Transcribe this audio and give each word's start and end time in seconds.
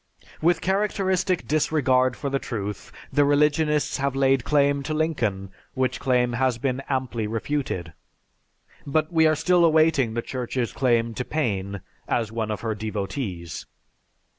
With 0.41 0.61
characteristic 0.61 1.47
disregard 1.47 2.15
for 2.17 2.31
the 2.31 2.39
truth, 2.39 2.91
the 3.13 3.23
religionists 3.23 3.97
have 3.97 4.15
laid 4.15 4.43
claim 4.43 4.81
to 4.81 4.95
Lincoln, 4.95 5.51
which 5.75 5.99
claim 5.99 6.33
has 6.33 6.57
been 6.57 6.81
amply 6.89 7.27
refuted; 7.27 7.93
but 8.83 9.13
we 9.13 9.27
are 9.27 9.35
still 9.35 9.63
awaiting 9.63 10.15
the 10.15 10.23
Church's 10.23 10.73
claim 10.73 11.13
to 11.13 11.23
Paine 11.23 11.81
as 12.07 12.31
one 12.31 12.49
of 12.49 12.61
her 12.61 12.73
devotees. 12.73 13.67